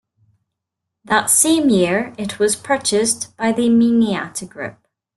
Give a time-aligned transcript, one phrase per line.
[1.05, 4.87] That same year it was purchased by the Eminata Group.